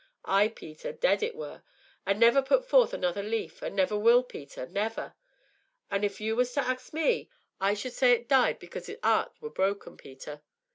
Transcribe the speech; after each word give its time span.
Ay, 0.25 0.47
Peter, 0.47 0.91
dead 0.91 1.21
it 1.21 1.35
were, 1.35 1.61
an' 2.07 2.17
never 2.17 2.41
put 2.41 2.65
forth 2.67 2.91
another 2.91 3.21
leaf, 3.21 3.61
an' 3.61 3.75
never 3.75 3.95
will, 3.95 4.23
Peter 4.23 4.65
never. 4.65 5.13
An', 5.91 6.03
if 6.03 6.19
you 6.19 6.35
was 6.35 6.51
to 6.53 6.61
ax 6.67 6.91
me, 6.91 7.29
I 7.59 7.75
should 7.75 7.93
say 7.93 8.13
as 8.15 8.21
it 8.21 8.27
died 8.27 8.57
because 8.57 8.89
its 8.89 8.99
'eart 9.03 9.31
were 9.41 9.51
broke, 9.51 9.85
Peter. 9.99 10.41